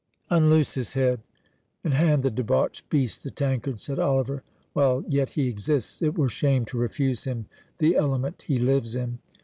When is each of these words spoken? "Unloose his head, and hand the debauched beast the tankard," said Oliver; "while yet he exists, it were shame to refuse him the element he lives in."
"Unloose 0.31 0.73
his 0.73 0.93
head, 0.93 1.21
and 1.83 1.93
hand 1.93 2.23
the 2.23 2.31
debauched 2.31 2.89
beast 2.89 3.21
the 3.23 3.29
tankard," 3.29 3.79
said 3.79 3.99
Oliver; 3.99 4.41
"while 4.73 5.03
yet 5.07 5.29
he 5.29 5.47
exists, 5.47 6.01
it 6.01 6.17
were 6.17 6.27
shame 6.27 6.65
to 6.65 6.77
refuse 6.79 7.25
him 7.25 7.45
the 7.77 7.95
element 7.95 8.41
he 8.47 8.57
lives 8.57 8.95
in." 8.95 9.19